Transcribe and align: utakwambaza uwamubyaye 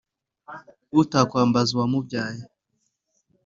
utakwambaza 1.01 1.71
uwamubyaye 1.73 2.41